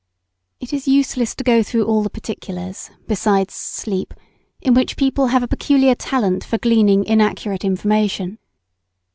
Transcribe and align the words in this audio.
]It 0.59 0.73
is 0.73 0.87
useless 0.87 1.35
to 1.35 1.43
go 1.43 1.61
through 1.61 1.85
all 1.85 2.01
the 2.01 2.09
particulars, 2.09 2.89
besides 3.07 3.53
sleep, 3.53 4.15
in 4.59 4.73
which 4.73 4.97
people 4.97 5.27
have 5.27 5.43
a 5.43 5.47
peculiar 5.47 5.93
talent 5.93 6.43
for 6.43 6.57
gleaning 6.57 7.03
inaccurate 7.05 7.63
information. 7.63 8.39